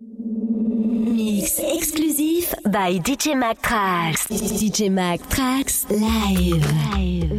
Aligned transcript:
Mix 0.00 1.58
exclusif 1.58 2.54
by 2.70 2.98
DJ 3.00 3.34
Mac 3.36 3.60
Tracks. 3.60 4.28
DJ 4.28 4.90
Mac 4.92 5.18
Tracks 5.28 5.90
live. 5.90 6.62
live. 6.94 7.37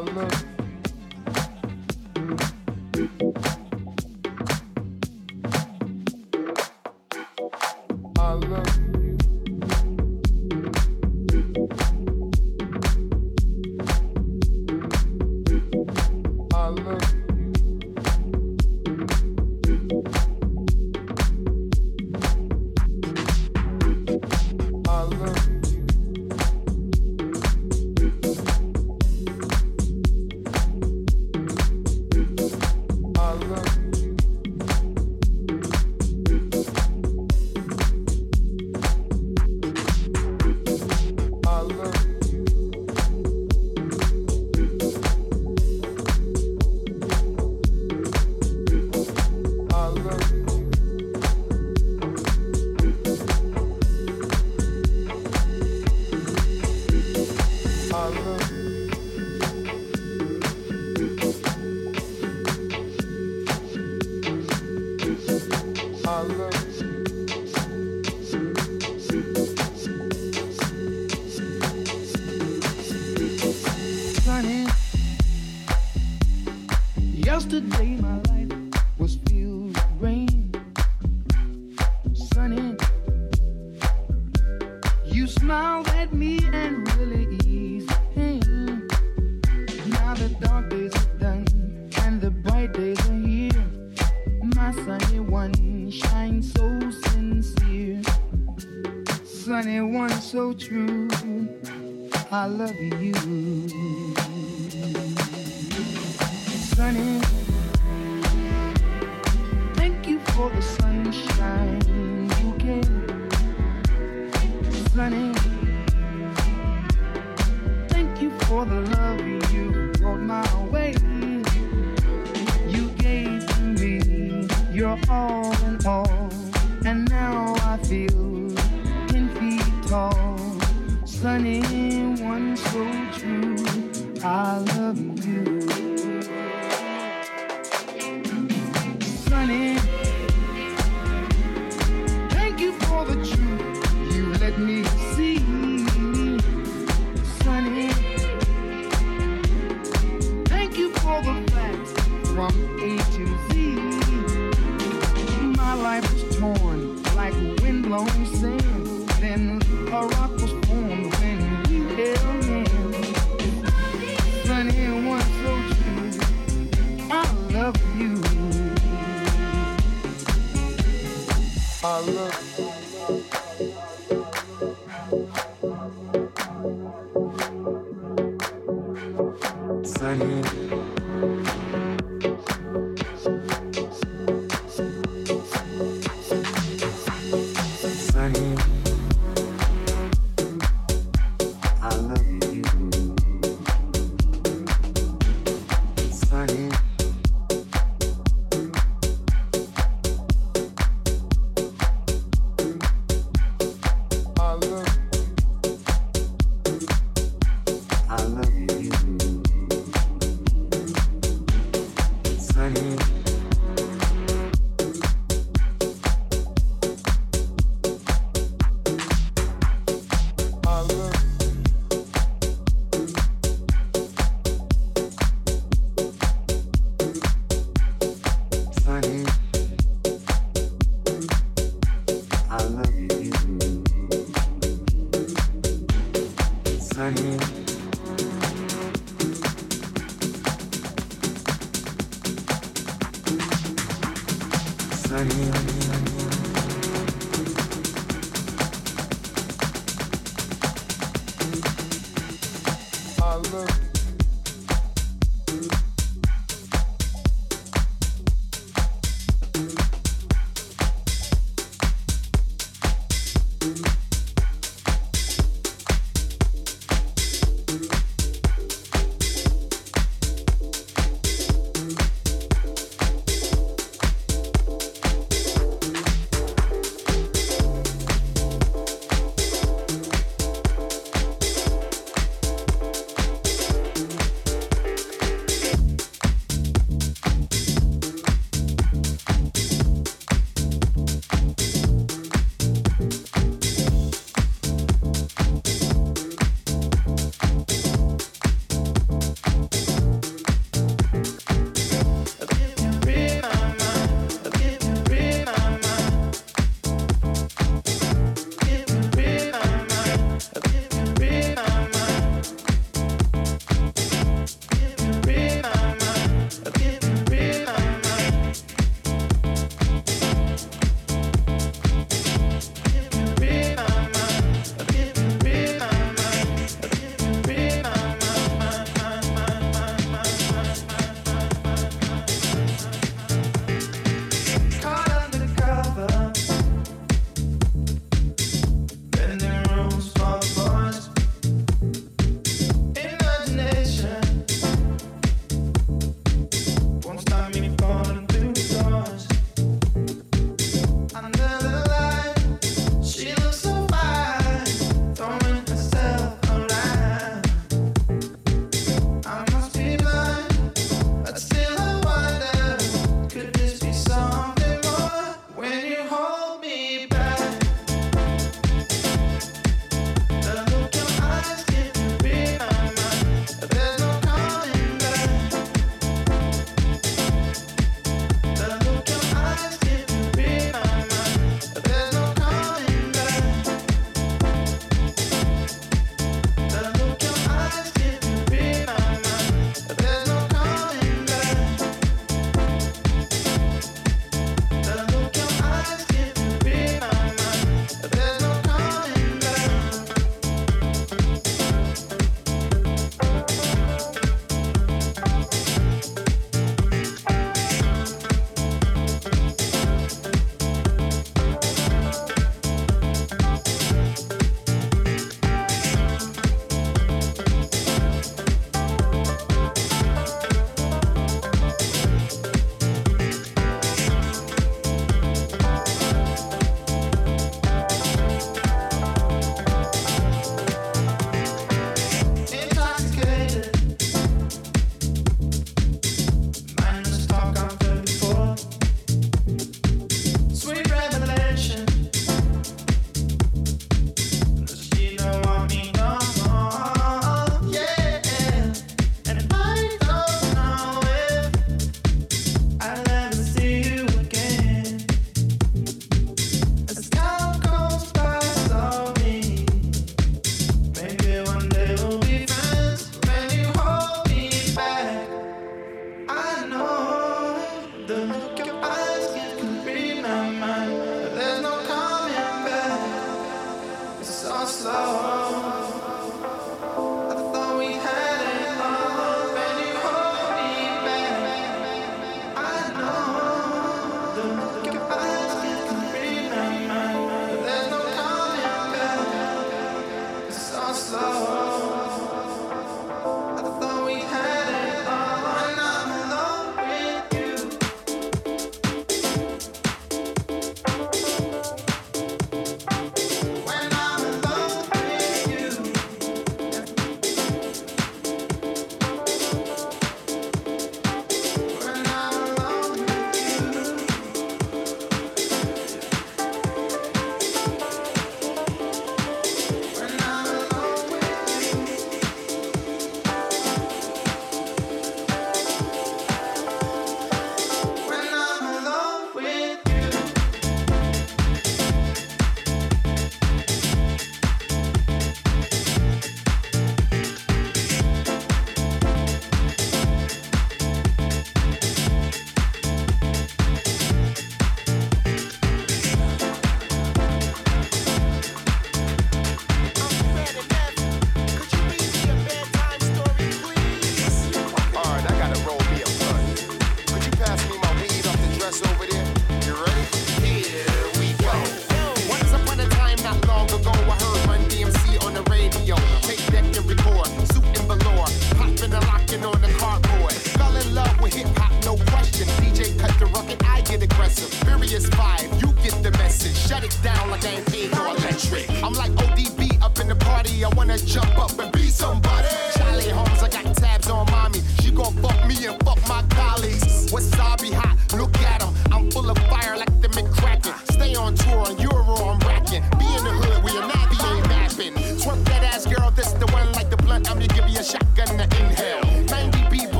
look. 0.00 0.49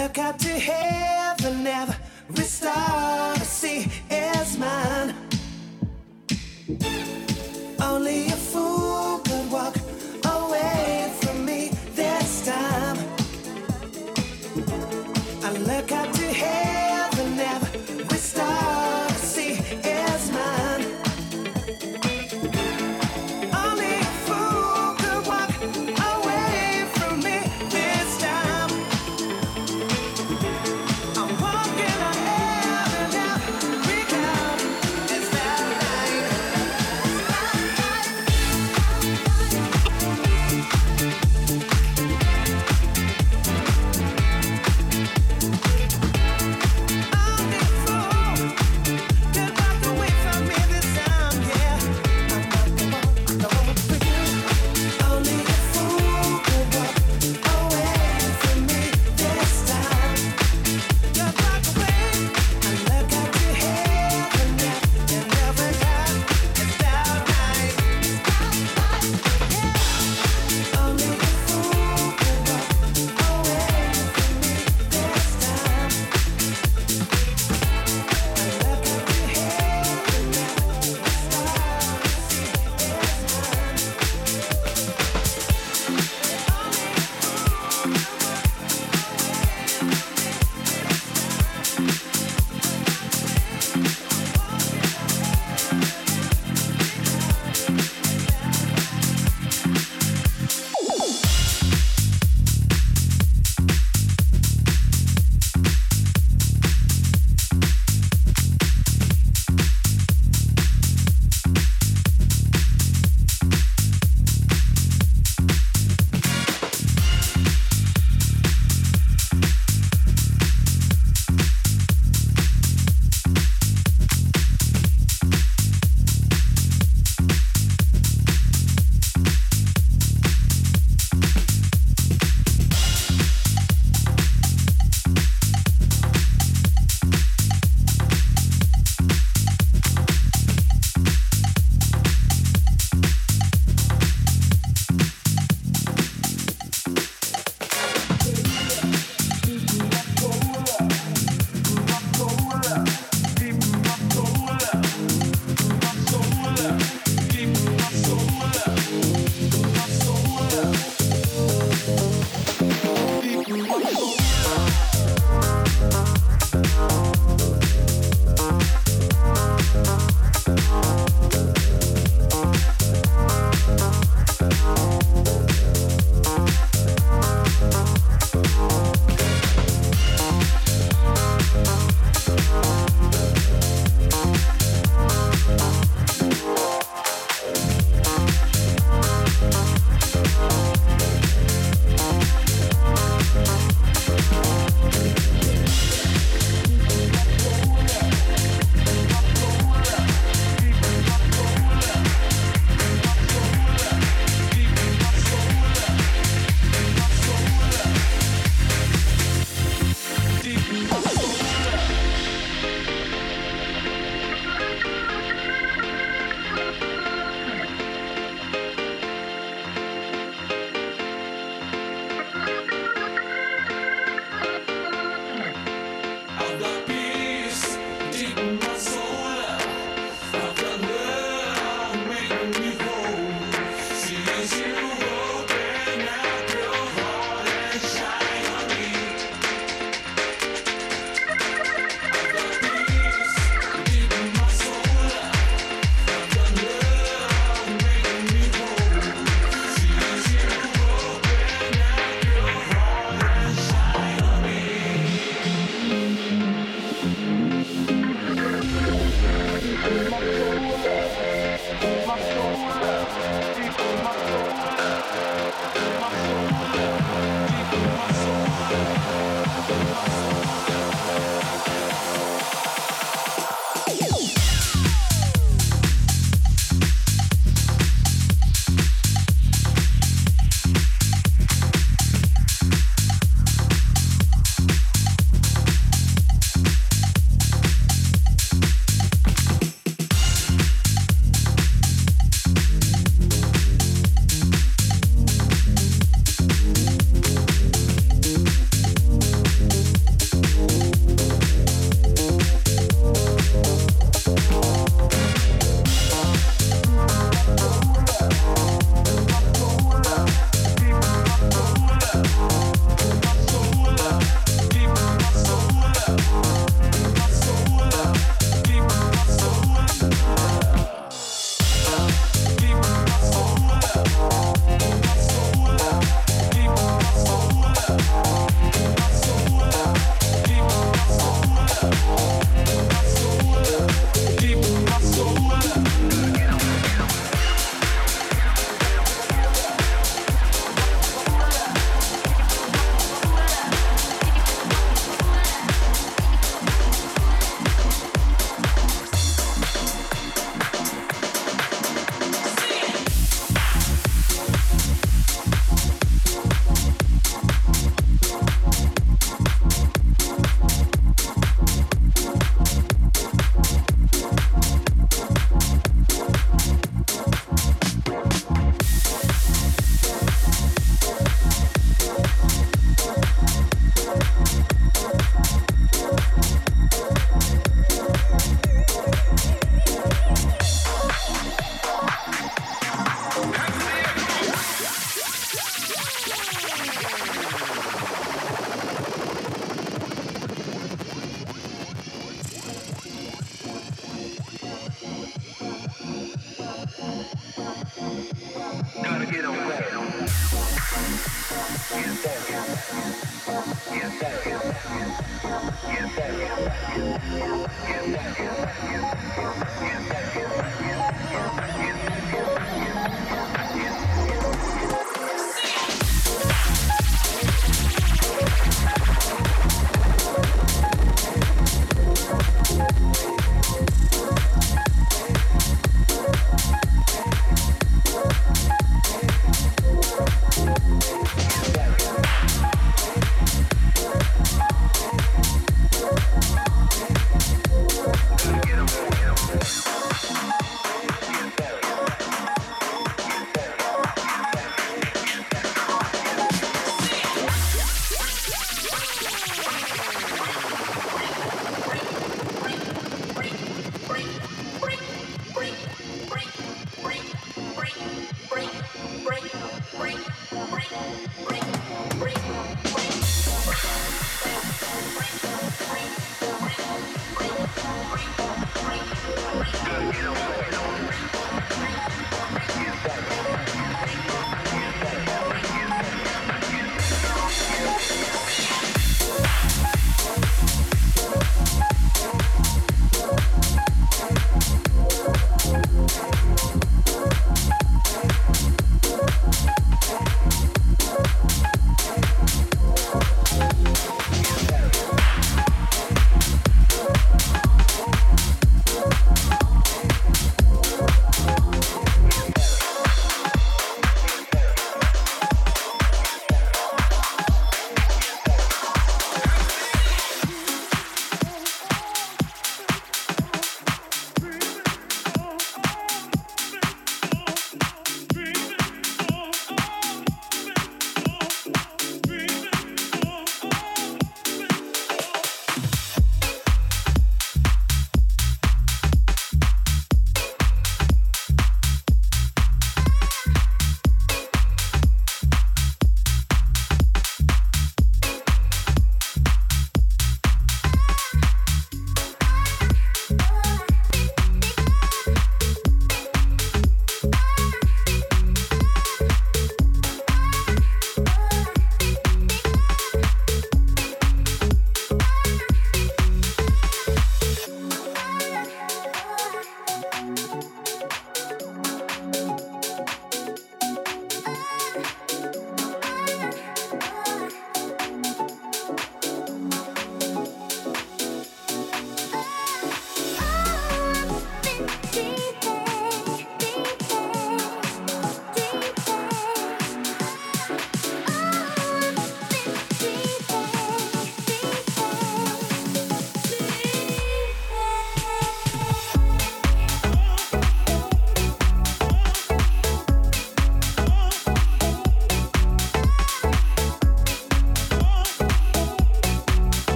Look 0.00 0.14
got 0.14 0.38
to 0.38 0.48
heaven. 0.48 0.89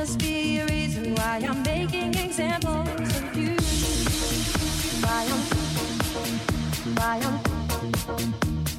must 0.00 0.18
be 0.18 0.58
a 0.58 0.66
reason 0.66 1.14
why 1.14 1.44
I'm 1.46 1.62
making 1.62 2.14
examples 2.14 2.88
of 2.88 3.36
you. 3.36 3.54
Why 5.04 5.26
I'm, 5.32 5.42
why 6.96 7.16
I'm, 7.26 7.36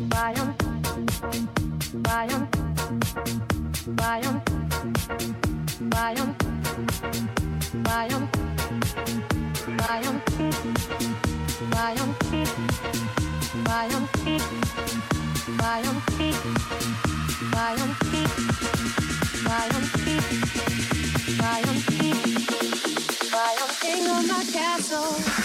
why 0.09 0.33
I'm, 0.41 0.49
why 2.01 2.25
I'm, 2.31 2.47
why 3.99 4.19
I'm, 4.25 4.37
why 4.79 4.97
I'm, 4.97 5.15
why 5.91 6.15
I'm, 6.17 6.33
why 7.85 8.07
I'm, 8.09 8.17
why 8.17 8.17
I'm, 8.17 8.25
why 13.65 13.85
I'm, 13.91 14.07
why 15.59 15.81
I'm, 15.81 16.01
why 17.53 17.75
I'm. 17.77 18.00
soul. 24.91 25.40